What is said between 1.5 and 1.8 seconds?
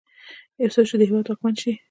شي.